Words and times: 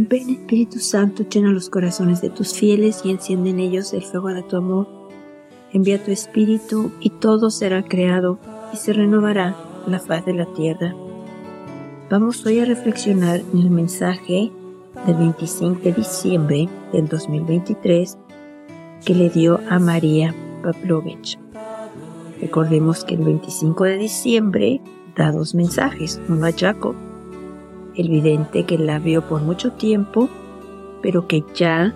Ven 0.00 0.30
Espíritu 0.30 0.78
Santo, 0.78 1.24
llena 1.24 1.50
los 1.50 1.68
corazones 1.68 2.20
de 2.20 2.30
tus 2.30 2.54
fieles 2.54 3.00
y 3.02 3.10
enciende 3.10 3.50
en 3.50 3.58
ellos 3.58 3.92
el 3.92 4.02
fuego 4.02 4.28
de 4.28 4.44
tu 4.44 4.56
amor. 4.56 4.86
Envía 5.72 6.00
tu 6.00 6.12
Espíritu 6.12 6.92
y 7.00 7.10
todo 7.10 7.50
será 7.50 7.82
creado 7.82 8.38
y 8.72 8.76
se 8.76 8.92
renovará 8.92 9.56
la 9.88 9.98
faz 9.98 10.24
de 10.24 10.34
la 10.34 10.46
tierra. 10.54 10.94
Vamos 12.10 12.46
hoy 12.46 12.60
a 12.60 12.64
reflexionar 12.64 13.42
en 13.52 13.58
el 13.58 13.70
mensaje 13.70 14.52
del 15.04 15.16
25 15.16 15.80
de 15.82 15.92
diciembre 15.92 16.68
del 16.92 17.08
2023 17.08 18.18
que 19.04 19.14
le 19.16 19.30
dio 19.30 19.58
a 19.68 19.80
María 19.80 20.32
Pavlovich. 20.62 21.40
Recordemos 22.40 23.02
que 23.02 23.16
el 23.16 23.24
25 23.24 23.82
de 23.82 23.96
diciembre 23.96 24.80
da 25.16 25.32
dos 25.32 25.56
mensajes, 25.56 26.20
uno 26.28 26.46
a 26.46 26.52
Jacob 26.52 26.94
el 27.98 28.08
vidente 28.08 28.64
que 28.64 28.78
la 28.78 29.00
vio 29.00 29.22
por 29.22 29.42
mucho 29.42 29.72
tiempo, 29.72 30.28
pero 31.02 31.26
que 31.26 31.44
ya 31.54 31.92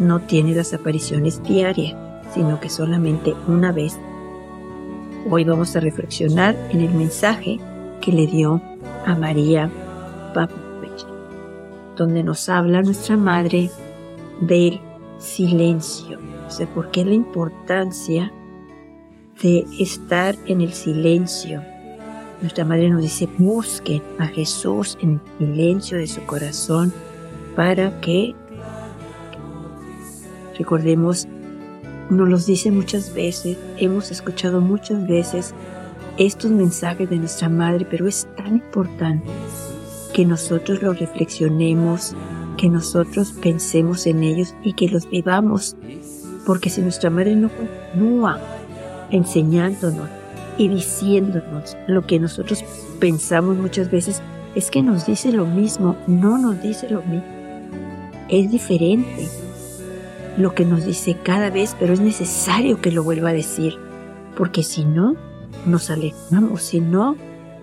no 0.00 0.20
tiene 0.20 0.54
las 0.54 0.74
apariciones 0.74 1.42
diarias, 1.44 1.96
sino 2.34 2.60
que 2.60 2.68
solamente 2.68 3.34
una 3.46 3.72
vez. 3.72 3.98
Hoy 5.30 5.44
vamos 5.44 5.74
a 5.76 5.80
reflexionar 5.80 6.54
en 6.70 6.80
el 6.80 6.92
mensaje 6.92 7.58
que 8.00 8.12
le 8.12 8.26
dio 8.26 8.60
a 9.06 9.14
María 9.14 9.70
Pavlovich, 10.34 11.06
donde 11.96 12.24
nos 12.24 12.48
habla 12.48 12.82
nuestra 12.82 13.16
madre 13.16 13.70
del 14.40 14.80
silencio. 15.18 16.18
O 16.46 16.50
sea, 16.50 16.66
¿por 16.66 16.90
qué 16.90 17.04
la 17.04 17.14
importancia 17.14 18.32
de 19.40 19.64
estar 19.78 20.34
en 20.46 20.60
el 20.60 20.72
silencio? 20.72 21.62
Nuestra 22.40 22.64
madre 22.64 22.90
nos 22.90 23.02
dice, 23.02 23.28
busquen 23.38 24.02
a 24.18 24.26
Jesús 24.26 24.98
en 25.00 25.20
el 25.38 25.46
silencio 25.46 25.98
de 25.98 26.06
su 26.06 26.24
corazón 26.26 26.92
para 27.56 28.00
que, 28.00 28.34
recordemos, 30.58 31.26
nos 32.10 32.28
los 32.28 32.46
dice 32.46 32.70
muchas 32.70 33.14
veces, 33.14 33.56
hemos 33.78 34.10
escuchado 34.10 34.60
muchas 34.60 35.06
veces 35.06 35.54
estos 36.18 36.50
mensajes 36.50 37.08
de 37.08 37.16
nuestra 37.16 37.48
madre, 37.48 37.86
pero 37.90 38.06
es 38.06 38.28
tan 38.36 38.56
importante 38.56 39.24
que 40.12 40.24
nosotros 40.24 40.82
los 40.82 40.98
reflexionemos, 40.98 42.14
que 42.56 42.68
nosotros 42.68 43.32
pensemos 43.32 44.06
en 44.06 44.22
ellos 44.22 44.54
y 44.62 44.74
que 44.74 44.88
los 44.88 45.08
vivamos, 45.08 45.76
porque 46.46 46.70
si 46.70 46.82
nuestra 46.82 47.10
madre 47.10 47.34
no 47.34 47.48
continúa 47.48 48.38
enseñándonos, 49.10 50.08
y 50.58 50.68
diciéndonos 50.68 51.76
lo 51.86 52.06
que 52.06 52.18
nosotros 52.18 52.64
pensamos 53.00 53.56
muchas 53.56 53.90
veces 53.90 54.22
es 54.54 54.70
que 54.70 54.82
nos 54.82 55.06
dice 55.06 55.32
lo 55.32 55.46
mismo, 55.46 55.96
no 56.06 56.38
nos 56.38 56.62
dice 56.62 56.88
lo 56.88 57.02
mismo. 57.02 57.24
Es 58.28 58.50
diferente 58.50 59.28
lo 60.38 60.54
que 60.54 60.64
nos 60.64 60.84
dice 60.84 61.16
cada 61.22 61.50
vez, 61.50 61.76
pero 61.78 61.92
es 61.92 62.00
necesario 62.00 62.80
que 62.80 62.92
lo 62.92 63.02
vuelva 63.02 63.30
a 63.30 63.34
decir, 63.34 63.74
porque 64.36 64.62
si 64.62 64.84
no, 64.84 65.16
nos 65.66 65.90
alejamos, 65.90 66.62
si 66.62 66.80
no, 66.80 67.16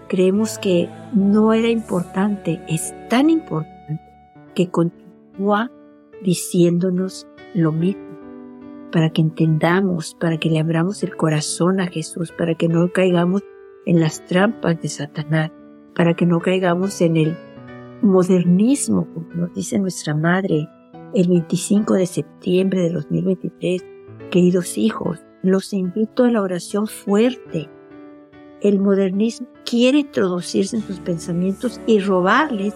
creemos 0.07 0.59
que 0.59 0.89
no 1.13 1.53
era 1.53 1.69
importante, 1.69 2.61
es 2.67 2.93
tan 3.09 3.29
importante 3.29 4.11
que 4.53 4.69
continúa 4.69 5.71
diciéndonos 6.23 7.27
lo 7.53 7.71
mismo 7.71 8.10
para 8.91 9.09
que 9.09 9.21
entendamos, 9.21 10.15
para 10.19 10.37
que 10.37 10.49
le 10.49 10.59
abramos 10.59 11.03
el 11.03 11.15
corazón 11.15 11.79
a 11.79 11.87
Jesús, 11.87 12.31
para 12.31 12.55
que 12.55 12.67
no 12.67 12.91
caigamos 12.91 13.43
en 13.85 13.99
las 13.99 14.25
trampas 14.25 14.81
de 14.81 14.89
Satanás, 14.89 15.51
para 15.95 16.13
que 16.13 16.25
no 16.25 16.39
caigamos 16.39 17.01
en 17.01 17.17
el 17.17 17.37
modernismo, 18.01 19.07
como 19.13 19.27
nos 19.33 19.53
dice 19.53 19.79
nuestra 19.79 20.15
madre 20.15 20.67
el 21.13 21.27
25 21.27 21.93
de 21.95 22.05
septiembre 22.05 22.81
de 22.81 22.89
2023. 22.91 23.85
Queridos 24.29 24.77
hijos, 24.77 25.19
los 25.43 25.73
invito 25.73 26.23
a 26.23 26.31
la 26.31 26.41
oración 26.41 26.87
fuerte. 26.87 27.69
El 28.61 28.79
modernismo 28.79 29.47
quiere 29.65 29.99
introducirse 29.99 30.77
en 30.77 30.83
sus 30.83 30.99
pensamientos 30.99 31.81
y 31.87 31.99
robarles 31.99 32.73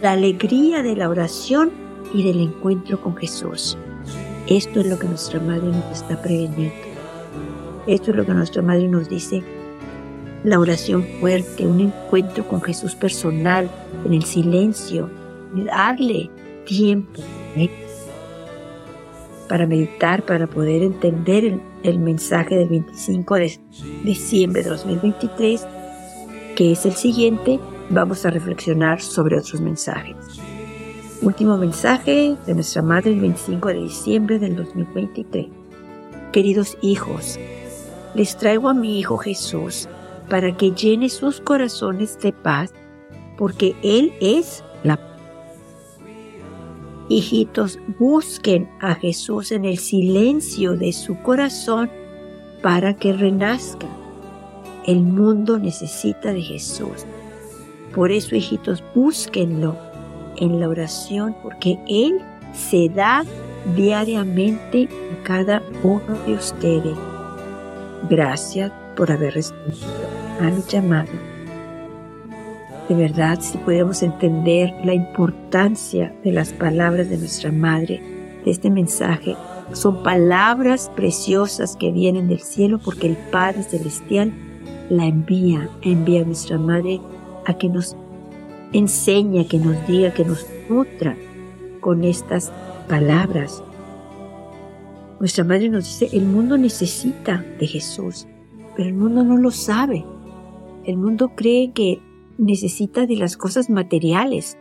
la 0.00 0.12
alegría 0.12 0.82
de 0.82 0.96
la 0.96 1.08
oración 1.08 1.70
y 2.14 2.22
del 2.22 2.40
encuentro 2.40 3.00
con 3.00 3.16
Jesús. 3.16 3.76
Esto 4.48 4.80
es 4.80 4.86
lo 4.86 4.98
que 4.98 5.06
nuestra 5.06 5.38
madre 5.40 5.68
nos 5.68 6.00
está 6.00 6.20
preveniendo. 6.20 6.74
Esto 7.86 8.10
es 8.10 8.16
lo 8.16 8.26
que 8.26 8.34
nuestra 8.34 8.60
madre 8.60 8.88
nos 8.88 9.08
dice. 9.08 9.42
La 10.42 10.58
oración 10.58 11.04
fuerte, 11.20 11.64
un 11.64 11.80
encuentro 11.80 12.46
con 12.48 12.60
Jesús 12.60 12.96
personal, 12.96 13.70
en 14.04 14.14
el 14.14 14.24
silencio, 14.24 15.08
darle 15.54 16.28
tiempo 16.64 17.22
¿eh? 17.54 17.70
para 19.48 19.66
meditar, 19.66 20.24
para 20.24 20.48
poder 20.48 20.82
entender 20.82 21.44
el, 21.44 21.60
el 21.84 22.00
mensaje 22.00 22.56
del 22.56 22.68
25 22.68 23.34
de 23.36 23.60
diciembre 24.02 24.64
de 24.64 24.70
2023, 24.70 25.64
que 26.56 26.72
es 26.72 26.84
el 26.84 26.94
siguiente, 26.94 27.60
vamos 27.90 28.26
a 28.26 28.30
reflexionar 28.30 29.00
sobre 29.00 29.38
otros 29.38 29.60
mensajes. 29.60 30.16
Último 31.22 31.56
mensaje 31.56 32.36
de 32.46 32.54
nuestra 32.54 32.82
madre 32.82 33.12
el 33.12 33.20
25 33.20 33.68
de 33.68 33.74
diciembre 33.74 34.38
del 34.40 34.56
2023. 34.56 35.46
Queridos 36.32 36.76
hijos, 36.82 37.38
les 38.16 38.36
traigo 38.36 38.68
a 38.68 38.74
mi 38.74 38.98
Hijo 38.98 39.18
Jesús 39.18 39.88
para 40.28 40.56
que 40.56 40.72
llene 40.72 41.08
sus 41.08 41.40
corazones 41.40 42.18
de 42.18 42.32
paz, 42.32 42.74
porque 43.38 43.76
Él 43.84 44.12
es 44.20 44.64
la 44.82 44.96
paz. 44.96 45.20
Hijitos, 47.08 47.78
busquen 48.00 48.68
a 48.80 48.96
Jesús 48.96 49.52
en 49.52 49.64
el 49.64 49.78
silencio 49.78 50.74
de 50.74 50.92
su 50.92 51.22
corazón 51.22 51.88
para 52.62 52.96
que 52.96 53.12
renazca. 53.12 53.86
El 54.88 55.02
mundo 55.02 55.60
necesita 55.60 56.32
de 56.32 56.42
Jesús. 56.42 57.06
Por 57.94 58.10
eso, 58.10 58.34
hijitos, 58.34 58.82
búsquenlo 58.92 59.91
en 60.42 60.58
la 60.58 60.68
oración 60.68 61.36
porque 61.40 61.78
Él 61.88 62.20
se 62.52 62.88
da 62.88 63.24
diariamente 63.76 64.88
a 65.12 65.22
cada 65.22 65.62
uno 65.84 66.18
de 66.26 66.34
ustedes. 66.34 66.96
Gracias 68.10 68.72
por 68.96 69.10
haber 69.12 69.34
respondido 69.34 69.86
a 70.40 70.50
mi 70.50 70.62
llamado. 70.68 71.10
De 72.88 72.96
verdad, 72.96 73.38
si 73.40 73.56
podemos 73.58 74.02
entender 74.02 74.74
la 74.84 74.94
importancia 74.94 76.12
de 76.24 76.32
las 76.32 76.52
palabras 76.52 77.08
de 77.08 77.18
nuestra 77.18 77.52
Madre, 77.52 78.02
de 78.44 78.50
este 78.50 78.68
mensaje, 78.68 79.36
son 79.72 80.02
palabras 80.02 80.90
preciosas 80.96 81.76
que 81.76 81.92
vienen 81.92 82.26
del 82.26 82.40
cielo 82.40 82.80
porque 82.84 83.06
el 83.06 83.16
Padre 83.30 83.62
Celestial 83.62 84.32
la 84.90 85.06
envía, 85.06 85.68
envía 85.82 86.22
a 86.22 86.24
nuestra 86.24 86.58
Madre 86.58 87.00
a 87.46 87.54
que 87.54 87.68
nos 87.68 87.96
enseña, 88.72 89.46
que 89.46 89.58
nos 89.58 89.86
diga, 89.86 90.12
que 90.12 90.24
nos 90.24 90.46
nutra 90.68 91.16
con 91.80 92.04
estas 92.04 92.52
palabras. 92.88 93.62
Nuestra 95.20 95.44
madre 95.44 95.68
nos 95.68 95.84
dice, 95.84 96.16
el 96.16 96.24
mundo 96.24 96.58
necesita 96.58 97.44
de 97.58 97.66
Jesús, 97.66 98.26
pero 98.76 98.88
el 98.88 98.94
mundo 98.94 99.24
no 99.24 99.36
lo 99.36 99.50
sabe. 99.50 100.04
El 100.84 100.96
mundo 100.96 101.32
cree 101.36 101.72
que 101.72 102.00
necesita 102.38 103.06
de 103.06 103.16
las 103.16 103.36
cosas 103.36 103.70
materiales, 103.70 104.58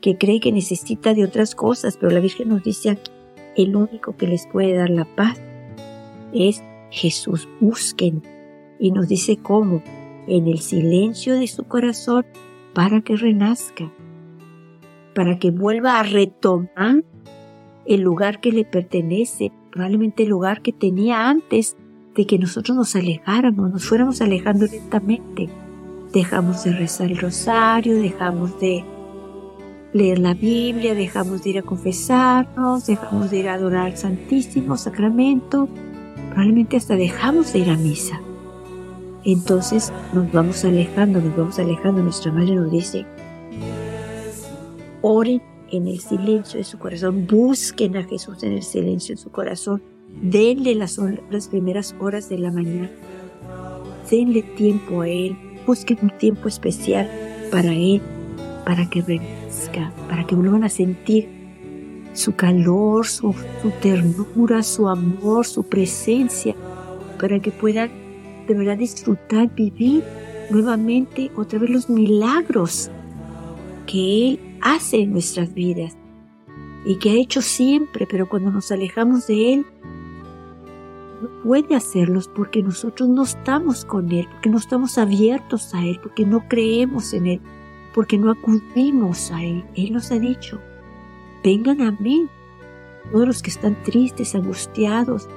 que 0.00 0.16
cree 0.16 0.40
que 0.40 0.52
necesita 0.52 1.14
de 1.14 1.24
otras 1.24 1.54
cosas, 1.54 1.96
pero 1.96 2.12
la 2.12 2.20
Virgen 2.20 2.50
nos 2.50 2.62
dice 2.62 2.90
aquí, 2.90 3.10
el 3.56 3.74
único 3.74 4.16
que 4.16 4.26
les 4.26 4.46
puede 4.46 4.74
dar 4.74 4.90
la 4.90 5.04
paz 5.16 5.40
es 6.32 6.62
Jesús. 6.90 7.48
Busquen. 7.60 8.22
Y 8.78 8.90
nos 8.90 9.08
dice 9.08 9.38
cómo, 9.38 9.82
en 10.26 10.46
el 10.46 10.60
silencio 10.60 11.34
de 11.34 11.46
su 11.46 11.64
corazón, 11.64 12.26
para 12.76 13.00
que 13.00 13.16
renazca, 13.16 13.90
para 15.14 15.38
que 15.38 15.50
vuelva 15.50 15.98
a 15.98 16.02
retomar 16.02 17.02
el 17.86 18.02
lugar 18.02 18.38
que 18.38 18.52
le 18.52 18.66
pertenece, 18.66 19.50
probablemente 19.72 20.24
el 20.24 20.28
lugar 20.28 20.60
que 20.60 20.74
tenía 20.74 21.26
antes 21.26 21.74
de 22.14 22.26
que 22.26 22.38
nosotros 22.38 22.76
nos 22.76 22.94
alejáramos, 22.94 23.70
nos 23.70 23.86
fuéramos 23.86 24.20
alejando 24.20 24.66
lentamente. 24.66 25.48
Dejamos 26.12 26.64
de 26.64 26.72
rezar 26.72 27.10
el 27.10 27.16
rosario, 27.16 27.98
dejamos 27.98 28.60
de 28.60 28.84
leer 29.94 30.18
la 30.18 30.34
Biblia, 30.34 30.94
dejamos 30.94 31.44
de 31.44 31.50
ir 31.50 31.58
a 31.60 31.62
confesarnos, 31.62 32.86
dejamos 32.86 33.30
de 33.30 33.38
ir 33.38 33.48
a 33.48 33.54
adorar 33.54 33.86
al 33.86 33.96
Santísimo 33.96 34.76
Sacramento, 34.76 35.66
probablemente 36.28 36.76
hasta 36.76 36.94
dejamos 36.94 37.54
de 37.54 37.60
ir 37.60 37.70
a 37.70 37.76
misa 37.78 38.20
entonces 39.32 39.92
nos 40.12 40.30
vamos 40.30 40.64
alejando, 40.64 41.20
nos 41.20 41.36
vamos 41.36 41.58
alejando. 41.58 42.00
Nuestra 42.00 42.30
madre 42.30 42.54
nos 42.54 42.70
dice, 42.70 43.04
oren 45.02 45.42
en 45.72 45.88
el 45.88 45.98
silencio 45.98 46.58
de 46.58 46.64
su 46.64 46.78
corazón, 46.78 47.26
busquen 47.26 47.96
a 47.96 48.04
Jesús 48.04 48.42
en 48.44 48.52
el 48.52 48.62
silencio 48.62 49.16
de 49.16 49.20
su 49.20 49.30
corazón, 49.30 49.82
denle 50.22 50.76
las, 50.76 51.00
primeras 51.50 51.94
horas 51.98 52.28
de 52.28 52.38
la 52.38 52.52
mañana, 52.52 52.88
denle 54.08 54.42
tiempo 54.42 55.00
a 55.00 55.08
Él, 55.08 55.36
busquen 55.66 55.98
un 56.02 56.10
tiempo 56.18 56.46
especial 56.46 57.10
para 57.50 57.72
Él, 57.72 58.00
para 58.64 58.88
que 58.88 59.02
renazca, 59.02 59.92
para 60.08 60.24
que 60.24 60.36
vuelvan 60.36 60.62
a 60.62 60.68
sentir 60.68 61.28
su 62.12 62.36
calor, 62.36 63.06
su 63.06 63.34
ternura, 63.82 64.62
su 64.62 64.88
amor, 64.88 65.44
su 65.46 65.64
presencia, 65.64 66.54
para 67.18 67.40
que 67.40 67.50
puedan 67.50 68.05
de 68.46 68.54
verdad 68.54 68.78
disfrutar, 68.78 69.54
vivir 69.54 70.02
nuevamente 70.50 71.30
otra 71.36 71.58
vez 71.58 71.70
los 71.70 71.90
milagros 71.90 72.90
que 73.86 74.30
Él 74.30 74.40
hace 74.62 75.00
en 75.00 75.12
nuestras 75.12 75.52
vidas 75.54 75.96
y 76.84 76.96
que 76.96 77.10
ha 77.10 77.14
hecho 77.14 77.42
siempre, 77.42 78.06
pero 78.08 78.28
cuando 78.28 78.50
nos 78.50 78.70
alejamos 78.70 79.26
de 79.26 79.54
Él, 79.54 79.66
no 81.20 81.28
puede 81.42 81.74
hacerlos 81.74 82.28
porque 82.28 82.62
nosotros 82.62 83.08
no 83.08 83.24
estamos 83.24 83.84
con 83.84 84.12
Él, 84.12 84.28
porque 84.30 84.50
no 84.50 84.58
estamos 84.58 84.98
abiertos 84.98 85.74
a 85.74 85.84
Él, 85.84 85.98
porque 86.02 86.24
no 86.24 86.46
creemos 86.48 87.12
en 87.12 87.26
Él, 87.26 87.40
porque 87.94 88.18
no 88.18 88.30
acudimos 88.30 89.30
a 89.32 89.42
Él. 89.42 89.64
Él 89.74 89.92
nos 89.92 90.12
ha 90.12 90.18
dicho, 90.18 90.60
vengan 91.42 91.80
a 91.80 91.92
mí, 91.92 92.28
todos 93.10 93.26
los 93.26 93.42
que 93.42 93.50
están 93.50 93.82
tristes, 93.82 94.34
angustiados, 94.34 95.28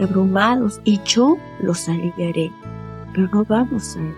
abrumados, 0.00 0.80
y 0.84 1.00
yo 1.04 1.36
los 1.60 1.88
aliviaré. 1.88 2.50
Pero 3.14 3.28
no 3.32 3.44
vamos 3.44 3.96
a 3.96 4.00
Él. 4.00 4.14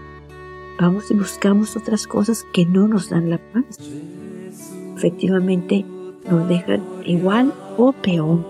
Vamos 0.80 1.10
y 1.10 1.14
buscamos 1.14 1.76
otras 1.76 2.06
cosas 2.06 2.46
que 2.52 2.66
no 2.66 2.88
nos 2.88 3.10
dan 3.10 3.30
la 3.30 3.38
paz. 3.38 3.78
Efectivamente, 4.96 5.84
nos 6.28 6.48
dejan 6.48 6.82
igual 7.04 7.52
o 7.76 7.92
peor. 7.92 8.44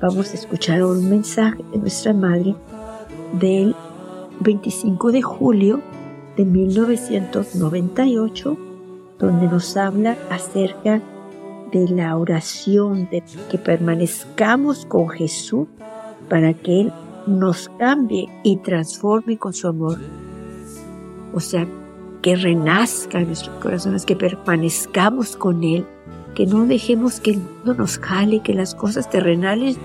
Vamos 0.00 0.30
a 0.30 0.34
escuchar 0.34 0.84
un 0.84 1.10
mensaje 1.10 1.58
de 1.72 1.78
nuestra 1.78 2.12
madre 2.12 2.54
del 3.32 3.74
25 4.40 5.12
de 5.12 5.22
julio 5.22 5.80
de 6.36 6.44
1998, 6.44 8.56
donde 9.18 9.48
nos 9.48 9.76
habla 9.76 10.16
acerca 10.30 10.94
de 10.94 11.02
la 11.72 12.16
oración, 12.16 13.08
de 13.10 13.22
que 13.50 13.58
permanezcamos 13.58 14.86
con 14.86 15.08
Jesús 15.08 15.68
para 16.28 16.54
que 16.54 16.82
Él 16.82 16.92
nos 17.26 17.70
cambie 17.78 18.28
y 18.42 18.56
transforme 18.58 19.36
con 19.38 19.52
su 19.52 19.68
amor. 19.68 19.98
O 21.34 21.40
sea, 21.40 21.66
que 22.22 22.36
renazca 22.36 23.20
en 23.20 23.28
nuestros 23.28 23.56
corazones, 23.58 24.04
que 24.04 24.16
permanezcamos 24.16 25.36
con 25.36 25.62
Él, 25.62 25.84
que 26.34 26.46
no 26.46 26.66
dejemos 26.66 27.20
que 27.20 27.32
el 27.32 27.38
mundo 27.38 27.74
nos 27.74 27.98
jale, 27.98 28.40
que 28.40 28.54
las 28.54 28.74
cosas 28.74 29.10
terrenales 29.10 29.76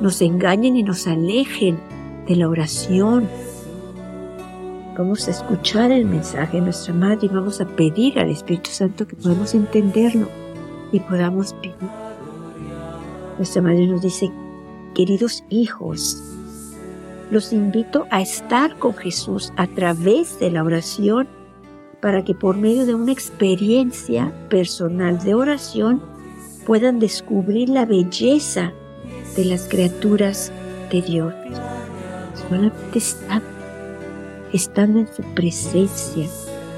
nos 0.00 0.20
engañen 0.22 0.76
y 0.76 0.82
nos 0.82 1.06
alejen 1.06 1.78
de 2.26 2.36
la 2.36 2.48
oración. 2.48 3.28
Vamos 4.96 5.28
a 5.28 5.30
escuchar 5.30 5.92
el 5.92 6.06
mensaje 6.06 6.56
de 6.56 6.62
nuestra 6.62 6.94
Madre 6.94 7.18
y 7.22 7.28
vamos 7.28 7.60
a 7.60 7.66
pedir 7.66 8.18
al 8.18 8.30
Espíritu 8.30 8.70
Santo 8.70 9.06
que 9.06 9.16
podamos 9.16 9.54
entenderlo 9.54 10.45
y 10.92 11.00
podamos 11.00 11.54
vivir. 11.60 11.76
Nuestra 13.36 13.62
Madre 13.62 13.86
nos 13.86 14.02
dice, 14.02 14.30
queridos 14.94 15.44
hijos, 15.50 16.22
los 17.30 17.52
invito 17.52 18.06
a 18.10 18.20
estar 18.22 18.78
con 18.78 18.94
Jesús 18.94 19.52
a 19.56 19.66
través 19.66 20.38
de 20.38 20.50
la 20.50 20.62
oración 20.62 21.28
para 22.00 22.24
que 22.24 22.34
por 22.34 22.56
medio 22.56 22.86
de 22.86 22.94
una 22.94 23.12
experiencia 23.12 24.32
personal 24.48 25.18
de 25.18 25.34
oración 25.34 26.00
puedan 26.64 26.98
descubrir 26.98 27.68
la 27.68 27.84
belleza 27.84 28.72
de 29.36 29.44
las 29.44 29.68
criaturas 29.68 30.52
de 30.90 31.02
Dios. 31.02 31.34
Solamente 32.48 32.98
estando, 32.98 33.46
estando 34.52 34.98
en 35.00 35.08
su 35.12 35.22
presencia, 35.34 36.26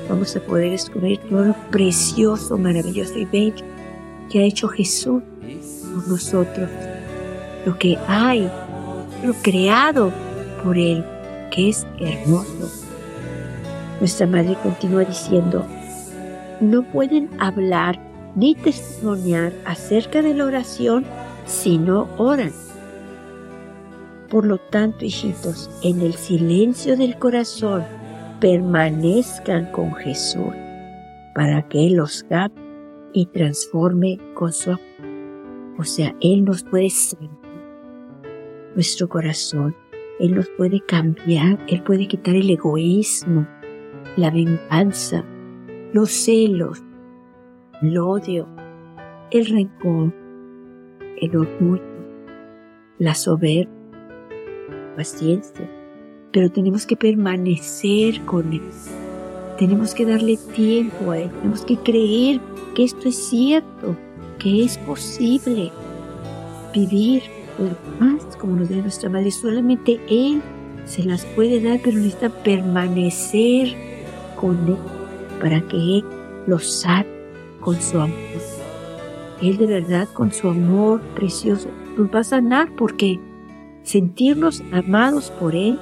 vamos 0.09 0.35
a 0.35 0.41
poder 0.41 0.71
descubrir 0.71 1.21
todo 1.29 1.45
lo 1.45 1.55
precioso, 1.71 2.57
maravilloso 2.57 3.19
y 3.19 3.27
bello 3.27 3.65
que 4.31 4.41
ha 4.41 4.43
hecho 4.43 4.69
Jesús 4.69 5.23
por 5.95 6.09
nosotros, 6.09 6.69
lo 7.67 7.79
que 7.79 7.97
hay, 8.07 8.51
lo 9.25 9.35
creado 9.43 10.13
por 10.63 10.77
Él, 10.77 11.05
que 11.51 11.71
es 11.71 11.87
hermoso. 12.01 12.71
Nuestra 14.01 14.27
madre 14.27 14.57
continúa 14.63 15.05
diciendo, 15.05 15.65
no 16.61 16.83
pueden 16.83 17.31
hablar 17.41 17.99
ni 18.35 18.55
testimoniar 18.55 19.53
acerca 19.65 20.23
de 20.23 20.35
la 20.35 20.45
oración 20.45 21.05
si 21.47 21.79
no 21.79 22.09
oran. 22.19 22.53
Por 24.29 24.45
lo 24.45 24.59
tanto, 24.59 25.05
hijitos, 25.05 25.71
en 25.83 26.01
el 26.03 26.15
silencio 26.15 26.97
del 26.97 27.19
corazón, 27.19 27.83
permanezcan 28.41 29.73
con 29.73 29.95
Jesús 29.95 30.53
para 31.35 31.63
que 31.63 31.87
Él 31.87 31.95
los 31.95 32.25
haga 32.31 32.68
y 33.13 33.27
transforme 33.27 34.19
con 34.35 34.53
su 34.53 34.71
amor. 34.71 35.79
O 35.79 35.85
sea, 35.85 36.15
Él 36.21 36.45
nos 36.45 36.65
puede 36.65 36.91
sanar 36.91 37.31
nuestro 38.75 39.09
corazón, 39.09 39.75
Él 40.19 40.35
nos 40.35 40.49
puede 40.51 40.81
cambiar, 40.81 41.59
Él 41.69 41.83
puede 41.83 42.09
quitar 42.09 42.35
el 42.35 42.51
egoísmo, 42.51 43.47
la 44.17 44.31
venganza, 44.31 45.25
los 45.93 46.11
celos, 46.11 46.83
el 47.83 47.99
odio, 47.99 48.49
el 49.31 49.47
rencor, 49.47 50.13
el 51.21 51.37
orgullo, 51.37 51.83
la 52.99 53.15
soberbia, 53.15 53.69
la 54.69 54.97
paciencia. 54.97 55.71
Pero 56.33 56.51
tenemos 56.51 56.87
que 56.87 56.97
permanecer 56.97 58.21
con 58.25 58.53
Él. 58.53 58.63
Tenemos 59.59 59.93
que 59.93 60.07
darle 60.07 60.37
tiempo 60.55 61.11
a 61.11 61.19
Él. 61.19 61.31
Tenemos 61.31 61.63
que 61.63 61.77
creer 61.79 62.41
que 62.75 62.85
esto 62.85 63.09
es 63.09 63.17
cierto, 63.17 63.97
que 64.39 64.65
es 64.65 64.79
posible 64.79 65.73
vivir 66.73 67.25
la 67.59 67.75
paz 67.99 68.37
como 68.37 68.55
nos 68.55 68.69
da 68.69 68.77
nuestra 68.77 69.11
madre. 69.11 69.33
Solamente 69.33 70.01
Él 70.09 70.41
se 70.85 71.03
las 71.03 71.25
puede 71.25 71.61
dar, 71.61 71.81
pero 71.83 71.99
necesita 71.99 72.29
permanecer 72.29 73.75
con 74.37 74.57
Él 74.69 74.77
para 75.41 75.61
que 75.63 75.77
Él 75.77 76.05
los 76.47 76.81
salve 76.81 77.11
con 77.61 77.81
su 77.81 77.99
amor. 77.99 78.17
Él 79.43 79.57
de 79.57 79.67
verdad 79.67 80.09
con 80.15 80.33
su 80.33 80.49
amor 80.49 81.01
precioso 81.17 81.69
nos 81.97 82.09
va 82.15 82.21
a 82.21 82.25
sanar 82.25 82.75
porque 82.77 83.19
sentirnos 83.83 84.63
amados 84.73 85.33
por 85.33 85.57
Él 85.57 85.81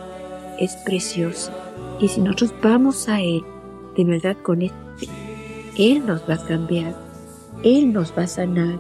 es 0.59 0.75
precioso. 0.77 1.53
Y 2.01 2.09
si 2.09 2.21
nosotros 2.23 2.55
vamos 2.63 3.09
a 3.09 3.21
Él 3.21 3.45
de 3.97 4.05
verdad 4.05 4.37
con 4.43 4.63
Él, 4.63 4.73
Él 5.77 6.05
nos 6.07 6.29
va 6.29 6.35
a 6.35 6.47
cambiar, 6.47 6.95
Él 7.63 7.93
nos 7.93 8.13
va 8.17 8.23
a 8.23 8.27
sanar, 8.29 8.79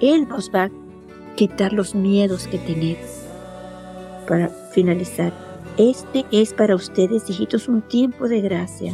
Él 0.00 0.28
nos 0.28 0.50
va 0.50 0.64
a 0.64 0.70
quitar 1.36 1.72
los 1.72 1.94
miedos 1.94 2.46
que 2.46 2.58
tenemos. 2.58 3.24
Para 4.28 4.48
finalizar, 4.48 5.32
este 5.76 6.24
es 6.30 6.52
para 6.52 6.76
ustedes, 6.76 7.28
hijitos, 7.28 7.68
un 7.68 7.82
tiempo 7.82 8.28
de 8.28 8.40
gracia. 8.40 8.92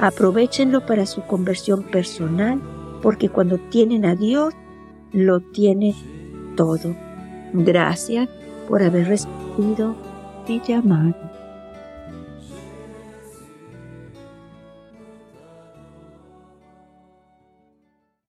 Aprovechenlo 0.00 0.84
para 0.84 1.06
su 1.06 1.22
conversión 1.22 1.84
personal 1.84 2.60
porque 3.02 3.28
cuando 3.28 3.58
tienen 3.70 4.04
a 4.04 4.14
Dios, 4.14 4.54
lo 5.12 5.40
tienen 5.40 5.94
todo. 6.56 6.94
Gracias 7.52 8.28
por 8.68 8.82
haber 8.82 9.08
respondido 9.08 9.96
mi 10.48 10.60
llamado. 10.60 11.27